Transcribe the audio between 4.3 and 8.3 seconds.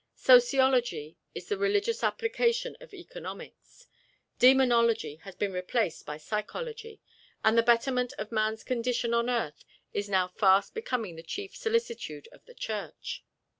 Demonology has been replaced by psychology, and the betterment